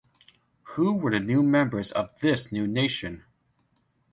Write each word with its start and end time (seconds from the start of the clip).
Who 0.73 0.93
were 0.95 1.11
the 1.11 1.19
new 1.19 1.43
members 1.43 1.91
of 1.91 2.09
this 2.21 2.51
new 2.51 2.65
nation? 2.65 3.23